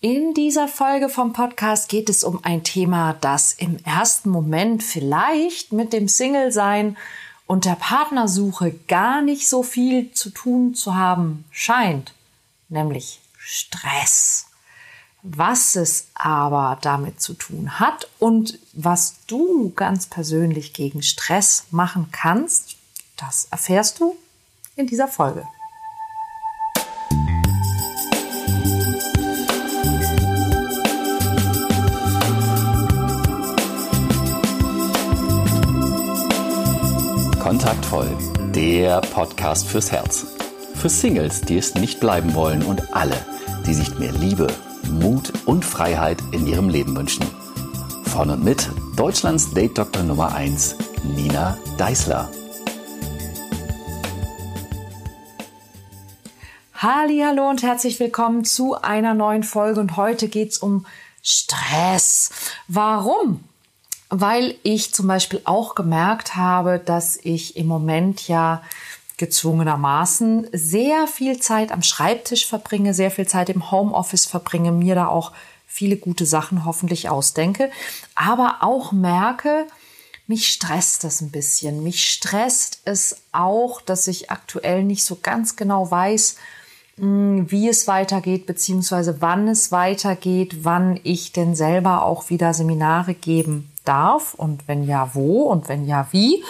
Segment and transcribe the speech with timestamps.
[0.00, 5.72] In dieser Folge vom Podcast geht es um ein Thema, das im ersten Moment vielleicht
[5.72, 6.98] mit dem Single-Sein
[7.46, 12.12] und der Partnersuche gar nicht so viel zu tun zu haben scheint,
[12.68, 14.48] nämlich Stress.
[15.22, 22.10] Was es aber damit zu tun hat und was du ganz persönlich gegen Stress machen
[22.12, 22.76] kannst,
[23.16, 24.14] das erfährst du
[24.76, 25.46] in dieser Folge.
[38.86, 40.28] Der Podcast fürs Herz.
[40.76, 43.16] Für Singles, die es nicht bleiben wollen und alle,
[43.66, 44.46] die sich mehr Liebe,
[44.88, 47.26] Mut und Freiheit in ihrem Leben wünschen.
[48.04, 50.76] Von und mit Deutschlands Date Doktor Nummer 1,
[51.16, 52.30] Nina Deißler.
[56.74, 60.86] Hallo und herzlich willkommen zu einer neuen Folge und heute geht es um
[61.24, 62.30] Stress.
[62.68, 63.42] Warum?
[64.08, 68.62] Weil ich zum Beispiel auch gemerkt habe, dass ich im Moment ja
[69.16, 75.06] gezwungenermaßen sehr viel Zeit am Schreibtisch verbringe, sehr viel Zeit im Homeoffice verbringe, mir da
[75.08, 75.32] auch
[75.66, 77.70] viele gute Sachen hoffentlich ausdenke,
[78.14, 79.66] aber auch merke,
[80.26, 81.82] mich stresst das ein bisschen.
[81.82, 86.36] Mich stresst es auch, dass ich aktuell nicht so ganz genau weiß,
[86.98, 93.14] hm, wie es weitergeht, beziehungsweise wann es weitergeht, wann ich denn selber auch wieder Seminare
[93.14, 96.44] geben darf und wenn ja, wo und wenn ja, wie.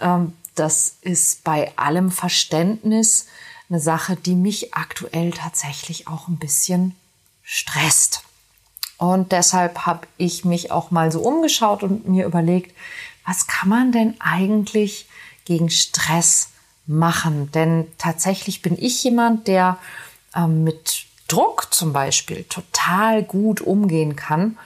[0.00, 3.26] Ähm, das ist bei allem Verständnis
[3.70, 6.94] eine Sache, die mich aktuell tatsächlich auch ein bisschen
[7.42, 8.22] stresst.
[8.98, 12.76] Und deshalb habe ich mich auch mal so umgeschaut und mir überlegt,
[13.26, 15.06] was kann man denn eigentlich
[15.44, 16.50] gegen Stress
[16.86, 17.50] machen?
[17.52, 19.78] Denn tatsächlich bin ich jemand, der
[20.36, 24.58] ähm, mit Druck zum Beispiel total gut umgehen kann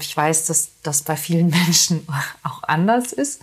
[0.00, 2.06] ich weiß, dass das bei vielen Menschen
[2.42, 3.40] auch anders ist.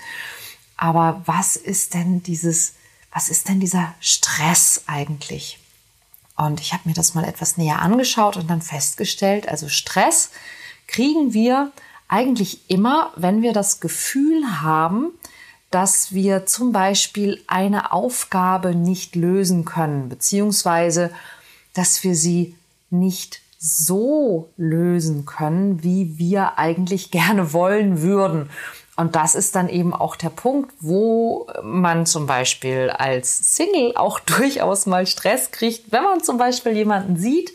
[0.78, 2.74] Aber was ist denn dieses,
[3.14, 5.60] was ist denn dieser Stress eigentlich?
[6.38, 10.32] Und ich habe mir das mal etwas näher angeschaut und dann festgestellt, also Stress
[10.88, 11.72] kriegen wir
[12.08, 15.12] eigentlich immer, wenn wir das Gefühl haben,
[15.70, 21.12] dass wir zum Beispiel eine Aufgabe nicht lösen können, beziehungsweise
[21.74, 22.56] dass wir sie
[22.90, 28.50] nicht so lösen können, wie wir eigentlich gerne wollen würden.
[28.96, 34.20] Und das ist dann eben auch der Punkt, wo man zum Beispiel als Single auch
[34.26, 37.54] durchaus mal Stress kriegt, wenn man zum Beispiel jemanden sieht,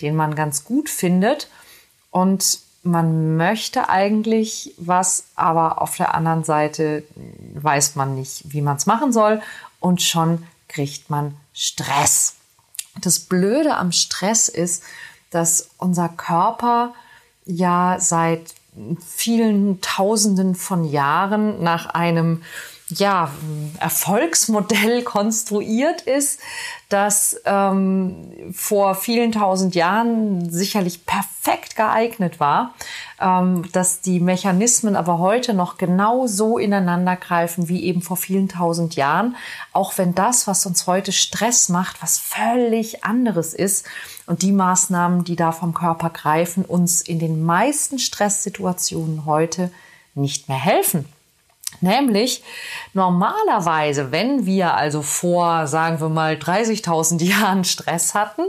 [0.00, 1.48] den man ganz gut findet
[2.12, 7.02] und man möchte eigentlich was, aber auf der anderen Seite
[7.54, 9.42] weiß man nicht, wie man es machen soll
[9.80, 12.36] und schon kriegt man Stress.
[13.00, 14.84] Das Blöde am Stress ist,
[15.30, 16.94] dass unser Körper
[17.44, 18.54] ja seit
[19.04, 22.42] vielen Tausenden von Jahren nach einem
[22.90, 23.30] ja,
[23.78, 26.40] Erfolgsmodell konstruiert ist,
[26.88, 32.74] das ähm, vor vielen tausend Jahren sicherlich perfekt geeignet war,
[33.20, 38.48] ähm, dass die Mechanismen aber heute noch genau so ineinander greifen wie eben vor vielen
[38.48, 39.36] tausend Jahren,
[39.72, 43.86] auch wenn das, was uns heute Stress macht, was völlig anderes ist
[44.26, 49.70] und die Maßnahmen, die da vom Körper greifen, uns in den meisten Stresssituationen heute
[50.14, 51.04] nicht mehr helfen.
[51.80, 52.42] Nämlich
[52.92, 58.42] normalerweise, wenn wir also vor, sagen wir mal, 30.000 Jahren Stress hatten,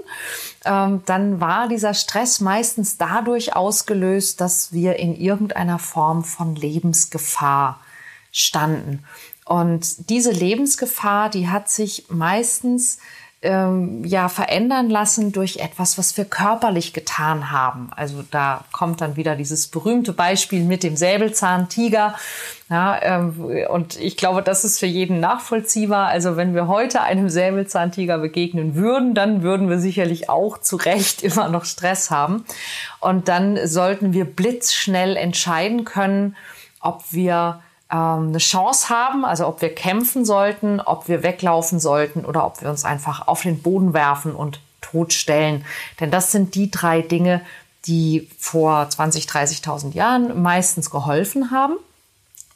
[0.66, 7.80] ähm, dann war dieser Stress meistens dadurch ausgelöst, dass wir in irgendeiner Form von Lebensgefahr
[8.32, 9.04] standen.
[9.46, 13.00] Und diese Lebensgefahr, die hat sich meistens
[13.42, 17.90] ähm, ja verändern lassen durch etwas, was wir körperlich getan haben.
[17.96, 22.16] Also da kommt dann wieder dieses berühmte Beispiel mit dem Säbelzahntiger.
[22.70, 26.08] Ja, ähm, und ich glaube, das ist für jeden nachvollziehbar.
[26.08, 31.24] Also wenn wir heute einem Säbelzahntiger begegnen würden, dann würden wir sicherlich auch zu Recht
[31.24, 32.44] immer noch Stress haben.
[33.00, 36.36] Und dann sollten wir blitzschnell entscheiden können,
[36.82, 42.46] ob wir eine Chance haben, also ob wir kämpfen sollten, ob wir weglaufen sollten oder
[42.46, 45.66] ob wir uns einfach auf den Boden werfen und totstellen.
[46.00, 47.42] Denn das sind die drei Dinge,
[47.86, 51.78] die vor 20, 30.000 Jahren meistens geholfen haben.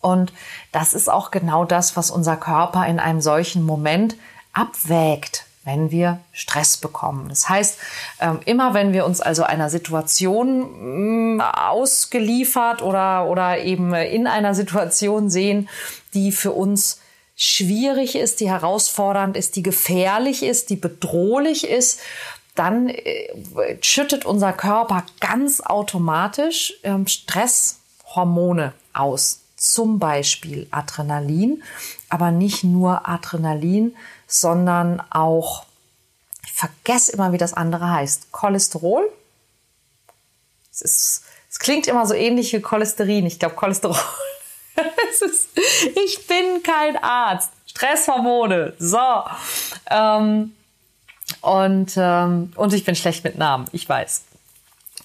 [0.01, 0.33] Und
[0.71, 4.15] das ist auch genau das, was unser Körper in einem solchen Moment
[4.51, 7.29] abwägt wenn wir Stress bekommen.
[7.29, 7.77] Das heißt,
[8.19, 14.55] ähm, immer wenn wir uns also einer Situation mm, ausgeliefert oder, oder eben in einer
[14.55, 15.69] Situation sehen,
[16.13, 16.99] die für uns
[17.35, 21.99] schwierig ist, die herausfordernd ist, die gefährlich ist, die bedrohlich ist,
[22.55, 23.29] dann äh,
[23.81, 29.39] schüttet unser Körper ganz automatisch ähm, Stresshormone aus.
[29.55, 31.63] Zum Beispiel Adrenalin,
[32.09, 33.95] aber nicht nur Adrenalin,
[34.33, 35.65] sondern auch,
[36.43, 39.11] ich vergesse immer, wie das andere heißt, Cholesterol.
[40.71, 43.27] Es, ist, es klingt immer so ähnlich wie Cholesterin.
[43.27, 43.95] Ich glaube, Cholesterol.
[45.21, 47.51] ist, ich bin kein Arzt.
[47.67, 48.73] Stresshormone.
[48.79, 49.23] So.
[49.89, 50.55] Ähm,
[51.41, 54.23] und, ähm, und ich bin schlecht mit Namen, ich weiß.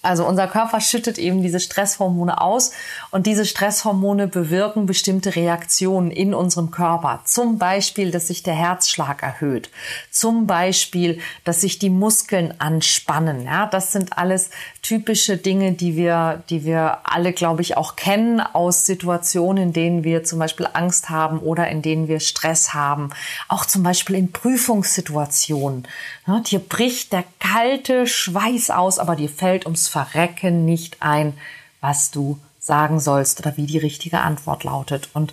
[0.00, 2.70] Also unser Körper schüttet eben diese Stresshormone aus
[3.11, 7.20] und diese Stresshormone bewirken bestimmte Reaktionen in unserem Körper.
[7.25, 9.70] Zum Beispiel, dass sich der Herzschlag erhöht.
[10.12, 13.44] Zum Beispiel, dass sich die Muskeln anspannen.
[13.44, 14.50] Ja, das sind alles
[14.82, 20.05] typische Dinge, die wir, die wir alle, glaube ich, auch kennen aus Situationen, in denen
[20.05, 23.11] wir zum Beispiel Angst haben oder in denen wir Stress haben.
[23.49, 25.88] Auch zum Beispiel in Prüfungssituationen.
[26.26, 31.34] Ja, dir bricht der kalte Schweiß aus, aber dir fällt ums Verrecken nicht ein,
[31.80, 35.10] was du sagen sollst oder wie die richtige Antwort lautet.
[35.14, 35.32] Und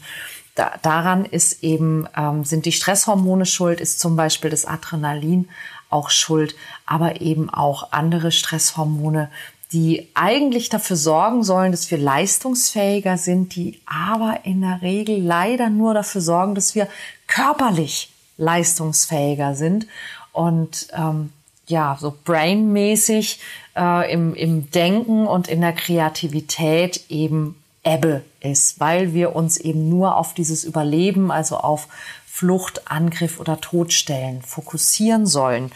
[0.54, 5.50] da, daran ist eben, ähm, sind die Stresshormone schuld, ist zum Beispiel das Adrenalin
[5.90, 6.56] auch schuld,
[6.86, 9.30] aber eben auch andere Stresshormone,
[9.72, 15.70] die eigentlich dafür sorgen sollen, dass wir leistungsfähiger sind, die aber in der Regel leider
[15.70, 16.88] nur dafür sorgen, dass wir
[17.28, 19.88] körperlich leistungsfähiger sind.
[20.32, 21.32] Und ähm,
[21.68, 23.40] ja, so brainmäßig
[23.76, 29.90] äh, im, im Denken und in der Kreativität eben Ebbe ist, weil wir uns eben
[29.90, 31.88] nur auf dieses Überleben, also auf
[32.26, 35.72] Flucht, Angriff oder Todstellen fokussieren sollen.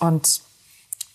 [0.00, 0.42] Und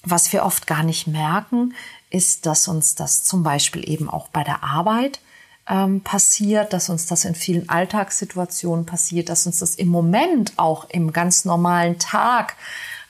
[0.04, 1.74] was wir oft gar nicht merken,
[2.10, 5.20] ist, dass uns das zum Beispiel eben auch bei der Arbeit
[5.68, 10.90] ähm, passiert, dass uns das in vielen Alltagssituationen passiert, dass uns das im Moment auch
[10.90, 12.56] im ganz normalen Tag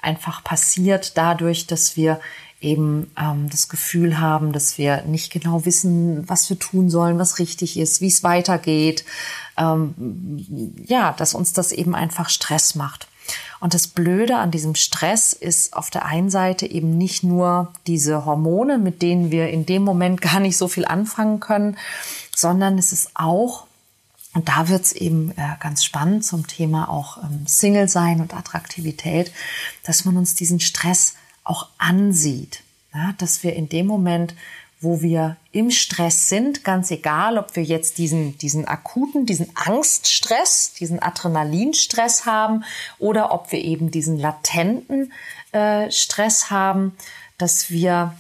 [0.02, 2.20] einfach passiert, dadurch, dass wir
[2.62, 7.40] eben ähm, das Gefühl haben, dass wir nicht genau wissen, was wir tun sollen, was
[7.40, 9.06] richtig ist, wie es weitergeht.
[9.58, 13.08] Ähm, ja, dass uns das eben einfach Stress macht.
[13.60, 18.26] Und das Blöde an diesem Stress ist auf der einen Seite eben nicht nur diese
[18.26, 21.78] Hormone, mit denen wir in dem Moment gar nicht so viel anfangen können,
[22.36, 23.66] sondern es ist auch,
[24.34, 29.32] und da wird's eben äh, ganz spannend zum Thema auch ähm, Single sein und Attraktivität,
[29.84, 32.62] dass man uns diesen Stress auch ansieht.
[32.94, 34.36] Ja, dass wir in dem Moment,
[34.82, 40.74] wo wir im Stress sind, ganz egal, ob wir jetzt diesen, diesen akuten, diesen Angststress,
[40.80, 42.64] diesen Adrenalinstress haben
[42.98, 45.12] oder ob wir eben diesen latenten
[45.52, 46.96] äh, Stress haben,
[47.38, 48.16] dass wir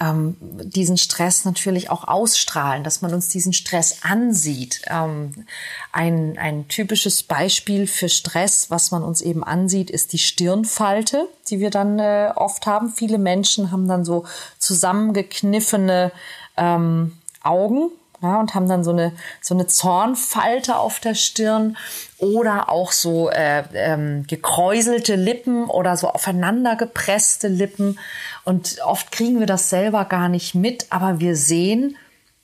[0.00, 4.82] ähm, diesen Stress natürlich auch ausstrahlen, dass man uns diesen Stress ansieht.
[4.88, 5.46] Ähm,
[5.92, 11.60] ein, ein typisches Beispiel für Stress, was man uns eben ansieht, ist die Stirnfalte, die
[11.60, 12.90] wir dann äh, oft haben.
[12.90, 14.24] Viele Menschen haben dann so
[14.58, 16.12] zusammengekniffene
[16.56, 17.12] ähm,
[17.42, 17.90] Augen,
[18.24, 21.76] ja, und haben dann so eine, so eine Zornfalte auf der Stirn
[22.18, 27.98] oder auch so äh, ähm, gekräuselte Lippen oder so aufeinander gepresste Lippen.
[28.44, 31.96] Und oft kriegen wir das selber gar nicht mit, aber wir sehen,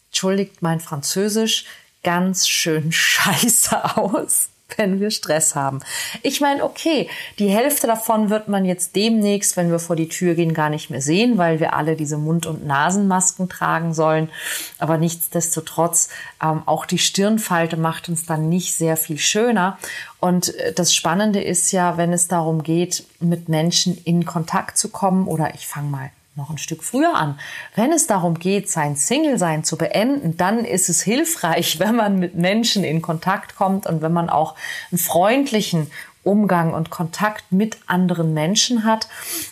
[0.09, 1.65] entschuldigt mein Französisch,
[2.05, 5.81] ganz schön scheiße aus wenn wir Stress haben.
[6.23, 7.09] Ich meine, okay,
[7.39, 10.91] die Hälfte davon wird man jetzt demnächst, wenn wir vor die Tür gehen, gar nicht
[10.91, 14.31] mehr sehen, weil wir alle diese Mund- und Nasenmasken tragen sollen.
[14.79, 16.09] Aber nichtsdestotrotz,
[16.43, 19.79] ähm, auch die Stirnfalte macht uns dann nicht sehr viel schöner.
[20.21, 24.89] Und äh, das Spannende ist ja, wenn es darum geht, mit Menschen in Kontakt zu
[24.89, 27.39] kommen, oder ich fange mal noch ein Stück früher an.
[27.77, 32.35] Wenn es darum geht, sein Single-Sein zu beenden, dann ist es hilfreich, wenn man mit
[32.35, 34.57] Menschen in Kontakt kommt und wenn man auch
[34.91, 35.91] einen freundlichen
[36.23, 39.09] Umgang und Kontakt mit anderen Menschen hat.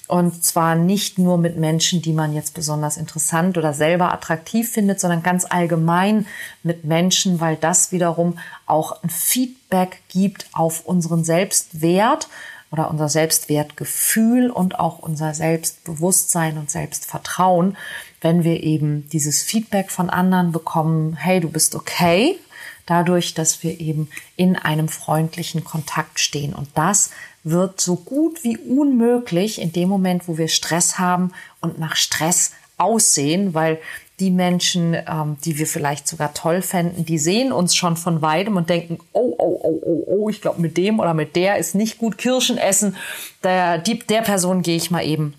[0.06, 5.00] Und zwar nicht nur mit Menschen, die man jetzt besonders interessant oder selber attraktiv findet,
[5.00, 6.26] sondern ganz allgemein
[6.62, 12.28] mit Menschen, weil das wiederum auch ein Feedback gibt auf unseren Selbstwert
[12.70, 17.76] oder unser Selbstwertgefühl und auch unser Selbstbewusstsein und Selbstvertrauen,
[18.20, 22.38] wenn wir eben dieses Feedback von anderen bekommen, hey, du bist okay,
[22.86, 26.54] dadurch, dass wir eben in einem freundlichen Kontakt stehen.
[26.54, 27.10] Und das
[27.44, 32.52] wird so gut wie unmöglich in dem Moment, wo wir Stress haben und nach Stress
[32.76, 33.78] aussehen, weil
[34.20, 38.56] die Menschen, ähm, die wir vielleicht sogar toll fänden, die sehen uns schon von weitem
[38.56, 41.74] und denken, oh, oh, oh, oh, oh, ich glaube, mit dem oder mit der ist
[41.74, 42.96] nicht gut Kirschen essen.
[43.44, 45.34] Der, die, der Person gehe ich mal eben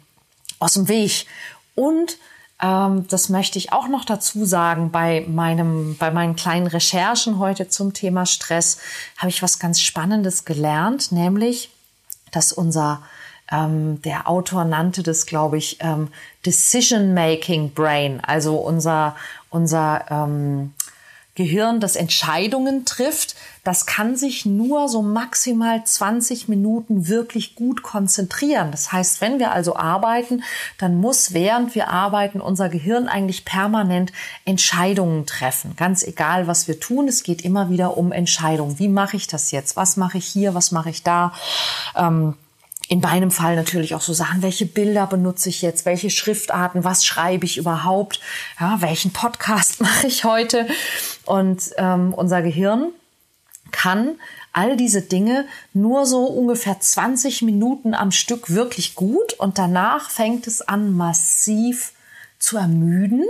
[0.59, 1.25] aus dem Weg.
[1.75, 2.17] Und
[2.62, 7.69] ähm, das möchte ich auch noch dazu sagen, bei meinem, bei meinen kleinen Recherchen heute
[7.69, 8.79] zum Thema Stress
[9.17, 11.69] habe ich was ganz Spannendes gelernt, nämlich,
[12.31, 13.01] dass unser
[13.51, 16.10] ähm, der Autor nannte das, glaube ich, ähm,
[16.46, 19.15] Decision-Making Brain, also unser,
[19.50, 20.74] unser ähm,
[21.39, 28.72] Gehirn, das Entscheidungen trifft, das kann sich nur so maximal 20 Minuten wirklich gut konzentrieren.
[28.72, 30.44] Das heißt, wenn wir also arbeiten,
[30.79, 34.12] dann muss während wir arbeiten unser Gehirn eigentlich permanent
[34.44, 35.77] Entscheidungen treffen.
[35.77, 38.77] Ganz egal, was wir tun, es geht immer wieder um Entscheidungen.
[38.77, 39.77] Wie mache ich das jetzt?
[39.77, 40.56] Was mache ich hier?
[40.56, 41.32] Was mache ich da?
[41.96, 42.36] Ähm,
[42.89, 47.05] in meinem Fall natürlich auch so Sachen, welche Bilder benutze ich jetzt, welche Schriftarten, was
[47.05, 48.19] schreibe ich überhaupt,
[48.60, 50.67] ja, welchen Podcast mache ich heute.
[51.24, 52.89] Und ähm, unser Gehirn
[53.72, 54.15] kann
[54.53, 60.48] all diese Dinge nur so ungefähr 20 Minuten am Stück wirklich gut und danach fängt
[60.48, 61.93] es an massiv
[62.39, 63.27] zu ermüden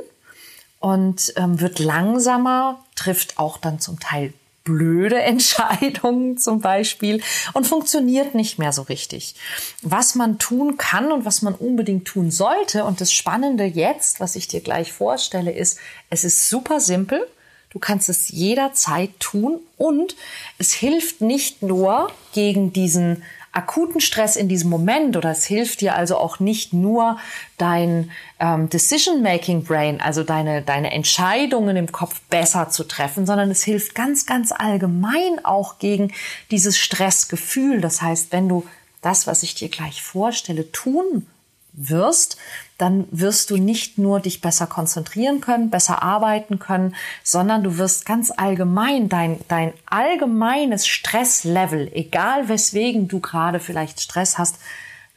[0.79, 4.33] und ähm, wird langsamer, trifft auch dann zum Teil
[4.69, 7.21] blöde Entscheidungen zum Beispiel
[7.53, 9.35] und funktioniert nicht mehr so richtig.
[9.81, 14.35] Was man tun kann und was man unbedingt tun sollte und das Spannende jetzt, was
[14.35, 17.27] ich dir gleich vorstelle, ist, es ist super simpel.
[17.71, 20.15] Du kannst es jederzeit tun und
[20.57, 25.95] es hilft nicht nur gegen diesen akuten Stress in diesem Moment oder es hilft dir
[25.95, 27.17] also auch nicht nur
[27.57, 33.63] dein ähm, Decision-Making Brain, also deine, deine Entscheidungen im Kopf besser zu treffen, sondern es
[33.63, 36.13] hilft ganz, ganz allgemein auch gegen
[36.51, 37.81] dieses Stressgefühl.
[37.81, 38.65] Das heißt, wenn du
[39.01, 41.25] das, was ich dir gleich vorstelle, tun
[41.73, 42.37] wirst,
[42.77, 48.05] dann wirst du nicht nur dich besser konzentrieren können, besser arbeiten können, sondern du wirst
[48.05, 54.59] ganz allgemein dein, dein allgemeines Stresslevel, egal weswegen du gerade vielleicht Stress hast,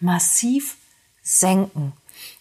[0.00, 0.76] massiv
[1.23, 1.92] senken.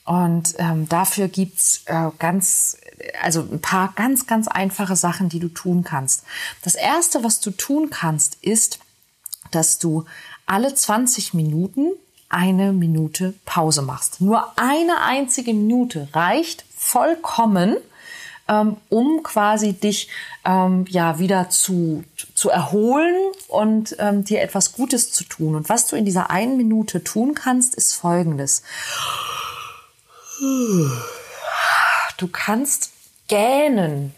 [0.03, 2.77] Und ähm, dafür gibt's äh, ganz,
[3.21, 6.23] also ein paar ganz, ganz einfache Sachen, die du tun kannst.
[6.63, 8.79] Das erste, was du tun kannst, ist,
[9.51, 10.05] dass du
[10.45, 11.91] alle 20 Minuten
[12.33, 14.21] eine Minute Pause machst.
[14.21, 17.77] Nur eine einzige Minute reicht vollkommen,
[18.47, 20.09] ähm, um quasi dich
[20.45, 23.15] ähm, ja wieder zu, zu erholen
[23.47, 25.55] und ähm, dir etwas Gutes zu tun.
[25.55, 28.63] Und was du in dieser einen Minute tun kannst, ist folgendes.
[32.17, 32.91] Du kannst
[33.27, 34.13] gähnen.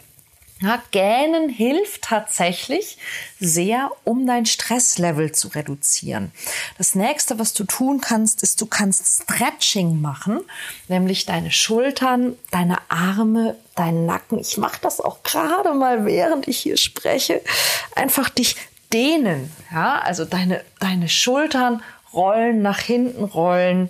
[0.64, 2.98] Ja, Gähnen hilft tatsächlich
[3.38, 6.32] sehr, um dein Stresslevel zu reduzieren.
[6.78, 10.40] Das nächste, was du tun kannst, ist, du kannst Stretching machen,
[10.88, 14.40] nämlich deine Schultern, deine Arme, deinen Nacken.
[14.40, 17.42] Ich mache das auch gerade mal, während ich hier spreche.
[17.96, 18.56] Einfach dich
[18.94, 19.52] dehnen.
[19.70, 23.90] Ja, also deine, deine Schultern rollen, nach hinten rollen,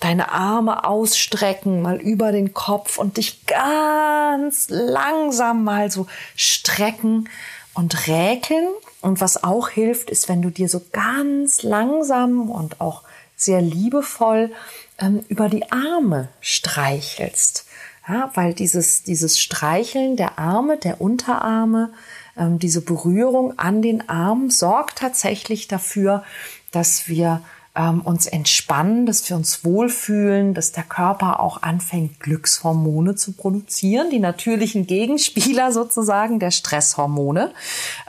[0.00, 7.28] deine Arme ausstrecken, mal über den Kopf und dich ganz langsam mal so strecken
[7.74, 8.68] und räkeln.
[9.00, 13.02] Und was auch hilft, ist, wenn du dir so ganz langsam und auch
[13.36, 14.52] sehr liebevoll
[14.98, 17.66] ähm, über die Arme streichelst.
[18.08, 21.92] Ja, weil dieses, dieses Streicheln der Arme, der Unterarme,
[22.36, 26.24] ähm, diese Berührung an den Armen sorgt tatsächlich dafür,
[26.72, 27.42] dass wir
[27.74, 34.10] ähm, uns entspannen, dass wir uns wohlfühlen, dass der Körper auch anfängt, Glückshormone zu produzieren,
[34.10, 37.52] die natürlichen Gegenspieler sozusagen der Stresshormone.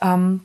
[0.01, 0.41] Ähm,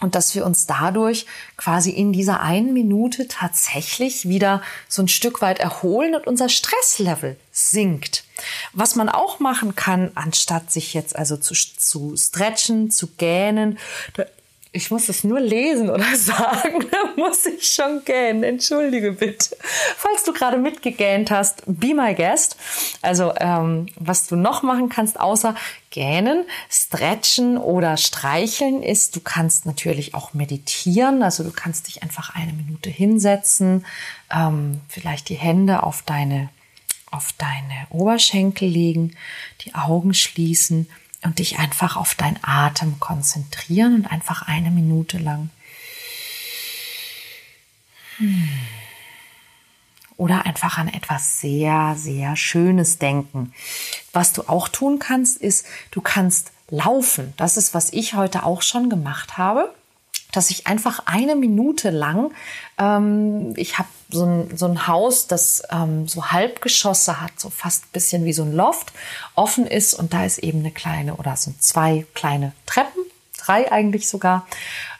[0.00, 5.42] und dass wir uns dadurch quasi in dieser einen Minute tatsächlich wieder so ein Stück
[5.42, 8.22] weit erholen und unser Stresslevel sinkt.
[8.72, 13.78] Was man auch machen kann, anstatt sich jetzt also zu, zu stretchen, zu gähnen,
[14.72, 18.42] ich muss es nur lesen oder sagen, da muss ich schon gähnen.
[18.42, 19.56] Entschuldige bitte.
[19.96, 22.56] Falls du gerade mitgegähnt hast, be my guest.
[23.02, 25.54] Also ähm, was du noch machen kannst, außer
[25.90, 31.22] gähnen, stretchen oder streicheln, ist, du kannst natürlich auch meditieren.
[31.22, 33.86] Also du kannst dich einfach eine Minute hinsetzen,
[34.30, 36.50] ähm, vielleicht die Hände auf deine
[37.10, 39.16] auf deine Oberschenkel legen,
[39.62, 40.90] die Augen schließen
[41.22, 45.50] und dich einfach auf deinen Atem konzentrieren und einfach eine Minute lang.
[48.18, 48.48] Hm.
[50.16, 53.52] Oder einfach an etwas sehr, sehr Schönes denken.
[54.12, 57.32] Was du auch tun kannst, ist, du kannst laufen.
[57.36, 59.72] Das ist, was ich heute auch schon gemacht habe
[60.32, 62.32] dass ich einfach eine Minute lang,
[62.78, 67.84] ähm, ich habe so ein, so ein Haus, das ähm, so Halbgeschosse hat, so fast
[67.84, 68.92] ein bisschen wie so ein Loft,
[69.34, 73.02] offen ist und da ist eben eine kleine oder so zwei kleine Treppen,
[73.38, 74.46] drei eigentlich sogar,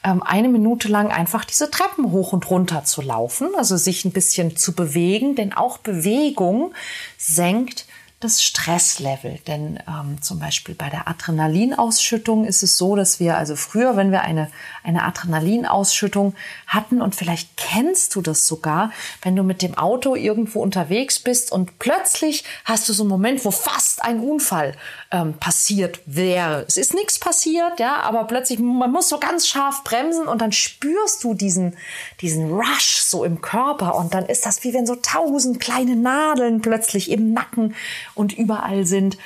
[0.04, 4.12] ähm, eine Minute lang einfach diese Treppen hoch und runter zu laufen, also sich ein
[4.12, 6.74] bisschen zu bewegen, denn auch Bewegung
[7.16, 7.86] senkt
[8.20, 9.38] das Stresslevel.
[9.46, 14.10] Denn ähm, zum Beispiel bei der Adrenalinausschüttung ist es so, dass wir also früher, wenn
[14.10, 14.50] wir eine,
[14.82, 16.34] eine Adrenalinausschüttung
[16.66, 18.90] hatten und vielleicht kennst du das sogar,
[19.22, 23.44] wenn du mit dem Auto irgendwo unterwegs bist und plötzlich hast du so einen Moment,
[23.44, 24.74] wo fast ein Unfall
[25.12, 26.64] ähm, passiert wäre.
[26.66, 30.50] Es ist nichts passiert, ja, aber plötzlich, man muss so ganz scharf bremsen und dann
[30.50, 31.76] spürst du diesen,
[32.20, 36.62] diesen Rush so im Körper und dann ist das wie wenn so tausend kleine Nadeln
[36.62, 37.76] plötzlich im Nacken
[38.18, 39.16] und überall sind.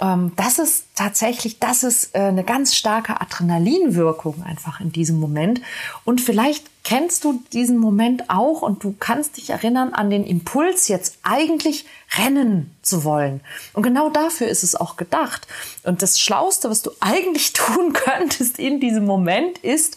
[0.00, 5.60] Ähm, das ist tatsächlich, das ist äh, eine ganz starke Adrenalinwirkung einfach in diesem Moment.
[6.04, 10.88] Und vielleicht kennst du diesen Moment auch und du kannst dich erinnern an den Impuls,
[10.88, 11.86] jetzt eigentlich
[12.18, 13.40] rennen zu wollen.
[13.72, 15.46] Und genau dafür ist es auch gedacht.
[15.84, 19.96] Und das Schlauste, was du eigentlich tun könntest in diesem Moment, ist,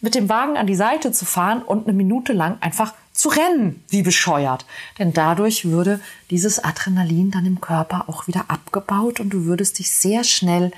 [0.00, 3.84] mit dem Wagen an die Seite zu fahren und eine Minute lang einfach zu rennen,
[3.88, 4.66] wie bescheuert.
[4.98, 6.00] Denn dadurch würde
[6.30, 10.72] dieses Adrenalin dann im Körper auch wieder abgebaut und du würdest dich sehr schnell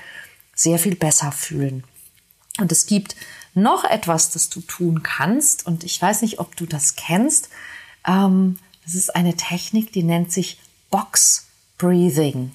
[0.55, 1.85] sehr viel besser fühlen.
[2.59, 3.17] Und es gibt
[3.55, 5.67] noch etwas, das du tun kannst.
[5.67, 7.49] Und ich weiß nicht, ob du das kennst.
[8.07, 10.59] Ähm, das ist eine Technik, die nennt sich
[10.91, 11.47] Box
[11.79, 12.55] Breathing.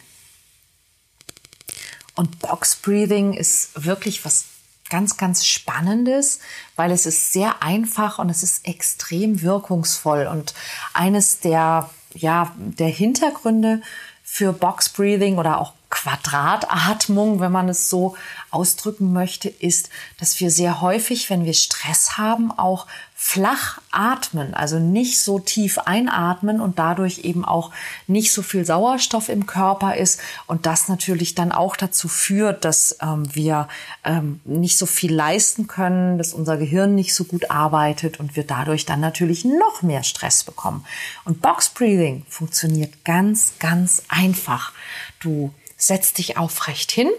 [2.14, 4.46] Und Box Breathing ist wirklich was
[4.90, 6.40] ganz, ganz Spannendes,
[6.76, 10.28] weil es ist sehr einfach und es ist extrem wirkungsvoll.
[10.28, 10.54] Und
[10.94, 13.82] eines der, ja, der Hintergründe
[14.24, 18.16] für Box Breathing oder auch Quadratatmung, wenn man es so
[18.52, 22.86] ausdrücken möchte, ist, dass wir sehr häufig, wenn wir Stress haben, auch
[23.22, 27.72] flach atmen, also nicht so tief einatmen und dadurch eben auch
[28.08, 32.98] nicht so viel Sauerstoff im Körper ist und das natürlich dann auch dazu führt, dass
[33.02, 33.68] ähm, wir
[34.06, 38.46] ähm, nicht so viel leisten können, dass unser Gehirn nicht so gut arbeitet und wir
[38.46, 40.86] dadurch dann natürlich noch mehr Stress bekommen.
[41.26, 44.72] Und Box Breathing funktioniert ganz, ganz einfach.
[45.20, 47.10] Du setzt dich aufrecht hin,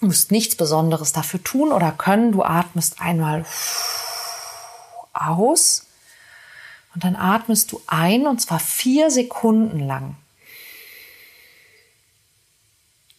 [0.00, 2.30] musst nichts Besonderes dafür tun oder können.
[2.30, 3.44] Du atmest einmal
[5.12, 5.86] aus
[6.94, 10.16] und dann atmest du ein und zwar vier Sekunden lang.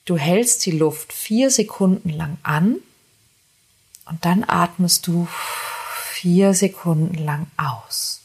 [0.05, 2.77] Du hältst die Luft vier Sekunden lang an
[4.05, 5.27] und dann atmest du
[6.03, 8.21] vier Sekunden lang aus.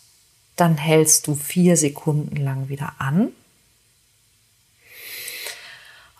[0.56, 3.32] Dann hältst du vier Sekunden lang wieder an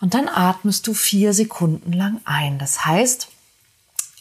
[0.05, 2.59] und dann atmest du vier Sekunden lang ein.
[2.59, 3.27] Das heißt,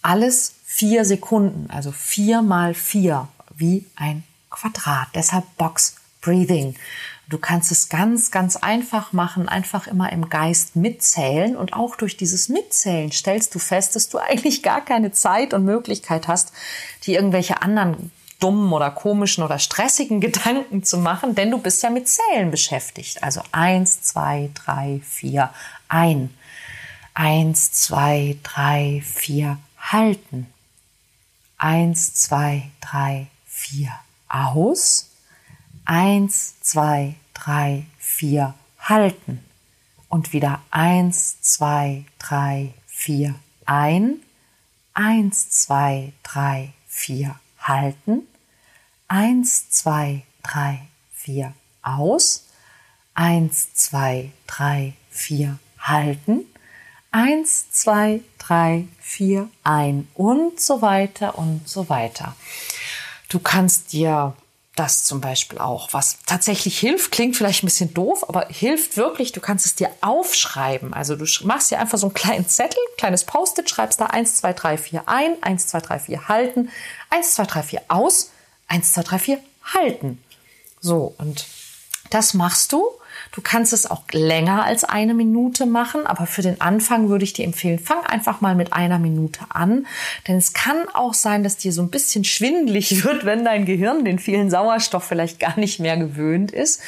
[0.01, 5.09] alles vier Sekunden, also vier mal vier, wie ein Quadrat.
[5.15, 6.75] Deshalb Box Breathing.
[7.29, 12.17] Du kannst es ganz, ganz einfach machen, einfach immer im Geist mitzählen und auch durch
[12.17, 16.55] dieses Mitzählen stellst du fest, dass du eigentlich gar keine Zeit und Möglichkeit hast,
[17.03, 18.11] die irgendwelche anderen
[18.45, 23.23] dummen oder komischen oder stressigen Gedanken zu machen, denn du bist ja mit Zählen beschäftigt.
[23.23, 25.51] Also eins, zwei, drei, vier,
[25.89, 26.29] ein.
[27.15, 30.47] Eins, zwei, drei, vier, halten.
[31.57, 33.93] Eins, zwei, drei, vier,
[34.29, 35.11] aus.
[35.87, 39.43] Eins, zwei, drei, vier, halten.
[40.09, 44.21] Und wieder eins, zwei, drei, vier, ein.
[44.93, 48.27] Eins, zwei, drei, vier, halten.
[49.09, 50.81] Eins, zwei, drei,
[51.13, 52.47] vier, aus.
[53.15, 56.45] Eins, zwei, drei, vier, halten.
[57.11, 62.35] Eins, zwei, drei, vier, ein und so weiter und so weiter.
[63.29, 64.35] Du kannst dir
[64.77, 69.31] das zum Beispiel auch, was tatsächlich hilft, klingt vielleicht ein bisschen doof, aber hilft wirklich.
[69.31, 70.93] Du kannst es dir aufschreiben.
[70.93, 74.53] Also du machst dir einfach so einen kleinen Zettel, kleines Post-it, schreibst da 1, 2,
[74.53, 76.71] 3, 4 ein, 1, 2, 3, 4 halten,
[77.11, 78.31] 1, 2, 3, 4 aus,
[78.69, 79.39] 1, 2, 3, 4
[79.75, 80.23] halten.
[80.81, 81.47] So, und
[82.11, 82.85] das machst du
[83.33, 87.33] Du kannst es auch länger als eine Minute machen, aber für den Anfang würde ich
[87.33, 89.87] dir empfehlen, fang einfach mal mit einer Minute an,
[90.29, 94.05] denn es kann auch sein, dass dir so ein bisschen schwindlig wird, wenn dein Gehirn
[94.05, 96.81] den vielen Sauerstoff vielleicht gar nicht mehr gewöhnt ist.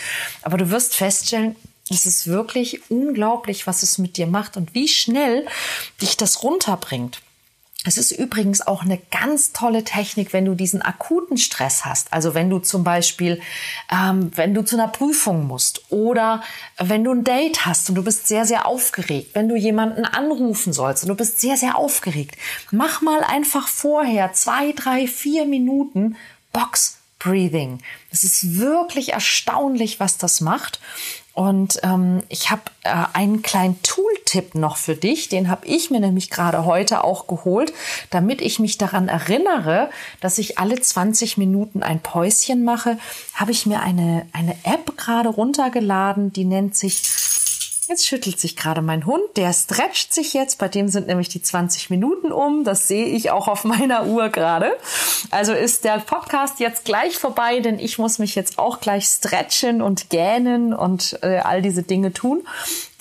[0.42, 1.56] Aber du wirst feststellen,
[1.88, 5.46] es ist wirklich unglaublich, was es mit dir macht und wie schnell
[6.00, 7.20] dich das runterbringt.
[7.86, 12.12] Es ist übrigens auch eine ganz tolle Technik, wenn du diesen akuten Stress hast.
[12.12, 13.40] Also wenn du zum Beispiel,
[13.90, 16.42] ähm, wenn du zu einer Prüfung musst oder
[16.78, 20.72] wenn du ein Date hast und du bist sehr, sehr aufgeregt, wenn du jemanden anrufen
[20.72, 22.36] sollst und du bist sehr, sehr aufgeregt,
[22.70, 26.16] mach mal einfach vorher zwei, drei, vier Minuten
[26.52, 27.80] Box Breathing.
[28.10, 30.80] Es ist wirklich erstaunlich, was das macht.
[31.36, 36.00] Und ähm, ich habe äh, einen kleinen Tooltip noch für dich, den habe ich mir
[36.00, 37.74] nämlich gerade heute auch geholt,
[38.08, 39.90] damit ich mich daran erinnere,
[40.22, 42.96] dass ich alle 20 Minuten ein Päuschen mache,
[43.34, 47.02] habe ich mir eine, eine App gerade runtergeladen, die nennt sich
[47.88, 51.40] Jetzt schüttelt sich gerade mein Hund, der stretcht sich jetzt, bei dem sind nämlich die
[51.40, 54.76] 20 Minuten um, das sehe ich auch auf meiner Uhr gerade.
[55.30, 59.82] Also ist der Podcast jetzt gleich vorbei, denn ich muss mich jetzt auch gleich stretchen
[59.82, 62.42] und gähnen und äh, all diese Dinge tun.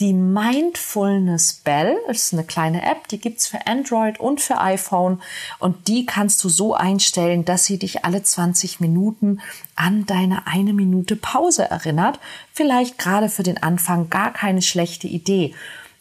[0.02, 5.22] Die Mindfulness Bell ist eine kleine App, die gibt's für Android und für iPhone
[5.60, 9.40] und die kannst du so einstellen, dass sie dich alle 20 Minuten
[9.76, 12.20] an deine eine Minute Pause erinnert.
[12.52, 15.56] Vielleicht gerade für den Anfang gar keine schlechte Idee.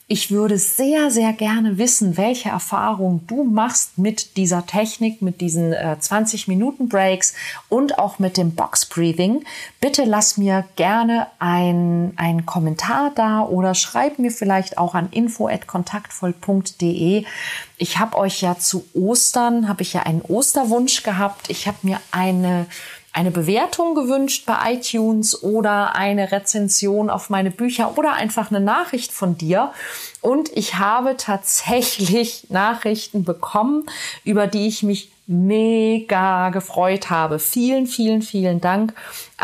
[0.06, 5.72] Ich würde sehr, sehr gerne wissen, welche Erfahrungen du machst mit dieser Technik, mit diesen
[5.72, 7.32] äh, 20 Minuten Breaks
[7.70, 9.44] und auch mit dem Box Breathing.
[9.80, 17.24] Bitte lass mir gerne einen Kommentar da oder schreib mir vielleicht auch an info@kontaktvoll.de.
[17.78, 21.48] Ich habe euch ja zu Ostern, habe ich ja einen Osterwunsch gehabt.
[21.48, 22.66] Ich habe mir eine
[23.14, 29.12] eine Bewertung gewünscht bei iTunes oder eine Rezension auf meine Bücher oder einfach eine Nachricht
[29.12, 29.72] von dir.
[30.20, 33.86] Und ich habe tatsächlich Nachrichten bekommen,
[34.24, 37.38] über die ich mich mega gefreut habe.
[37.38, 38.92] Vielen, vielen, vielen Dank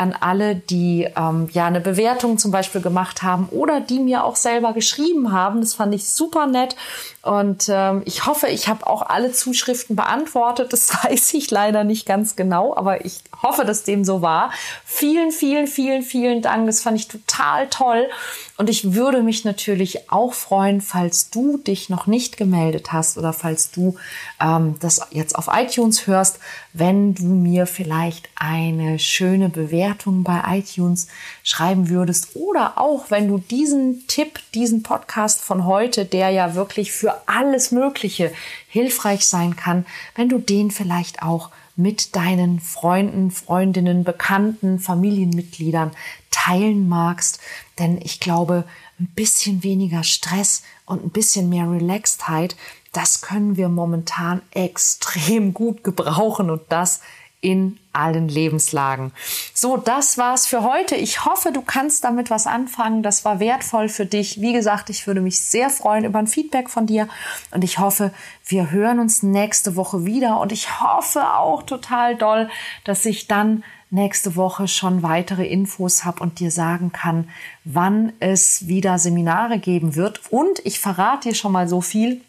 [0.01, 4.35] an alle, die ähm, ja eine Bewertung zum Beispiel gemacht haben oder die mir auch
[4.35, 5.61] selber geschrieben haben.
[5.61, 6.75] Das fand ich super nett
[7.23, 10.73] und ähm, ich hoffe, ich habe auch alle Zuschriften beantwortet.
[10.73, 14.53] Das weiß ich leider nicht ganz genau, aber ich hoffe, dass dem so war.
[14.87, 16.67] Vielen, vielen, vielen, vielen Dank.
[16.67, 18.09] Das fand ich total toll
[18.57, 23.35] und ich würde mich natürlich auch freuen, falls du dich noch nicht gemeldet hast oder
[23.35, 23.97] falls du
[24.41, 26.39] ähm, das jetzt auf iTunes hörst,
[26.73, 31.09] wenn du mir vielleicht eine schöne Bewertung bei iTunes
[31.43, 36.93] schreiben würdest oder auch wenn du diesen Tipp, diesen Podcast von heute, der ja wirklich
[36.93, 38.33] für alles Mögliche
[38.69, 45.93] hilfreich sein kann, wenn du den vielleicht auch mit deinen Freunden, Freundinnen, Bekannten, Familienmitgliedern
[46.31, 47.41] teilen magst.
[47.79, 48.65] Denn ich glaube,
[48.99, 52.55] ein bisschen weniger Stress und ein bisschen mehr Relaxedheit,
[52.93, 57.01] das können wir momentan extrem gut gebrauchen und das
[57.41, 59.13] in allen Lebenslagen.
[59.55, 60.95] So, das war's für heute.
[60.95, 63.03] Ich hoffe, du kannst damit was anfangen.
[63.03, 64.41] Das war wertvoll für dich.
[64.41, 67.09] Wie gesagt, ich würde mich sehr freuen über ein Feedback von dir
[67.51, 68.13] und ich hoffe,
[68.47, 72.51] wir hören uns nächste Woche wieder und ich hoffe auch total doll,
[72.85, 77.29] dass ich dann nächste Woche schon weitere Infos habe und dir sagen kann,
[77.65, 80.21] wann es wieder Seminare geben wird.
[80.31, 82.21] Und ich verrate dir schon mal so viel.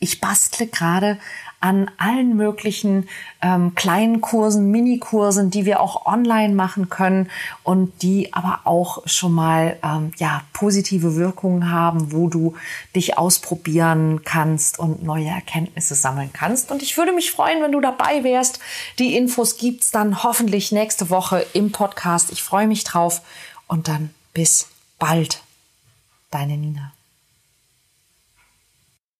[0.00, 1.18] Ich bastle gerade
[1.60, 3.08] an allen möglichen
[3.42, 7.30] ähm, kleinen Kursen, Minikursen, die wir auch online machen können
[7.64, 12.54] und die aber auch schon mal ähm, ja positive Wirkungen haben, wo du
[12.94, 16.70] dich ausprobieren kannst und neue Erkenntnisse sammeln kannst.
[16.70, 18.60] Und ich würde mich freuen, wenn du dabei wärst.
[19.00, 22.30] Die Infos gibt's dann hoffentlich nächste Woche im Podcast.
[22.30, 23.22] Ich freue mich drauf
[23.66, 24.68] und dann bis
[25.00, 25.42] bald.
[26.30, 26.92] Deine Nina.